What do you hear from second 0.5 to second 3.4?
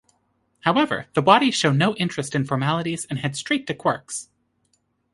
However, the Wadi show no interest in formalities and head